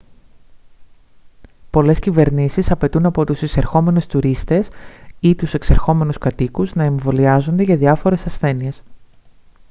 πολλές 1.69 1.99
κυβερνήσεις 1.99 2.71
απαιτούν 2.71 3.05
από 3.05 3.25
τους 3.25 3.41
εισερχόμενους 3.41 4.05
τουρίστες 4.05 4.67
ή 5.19 5.35
τους 5.35 5.53
εξερχόμενους 5.53 6.17
κατοίκους 6.17 6.73
να 6.75 6.83
εμβολιάζονται 6.83 7.63
για 7.63 7.77
διάφορες 7.77 8.25
ασθένειες 8.25 8.83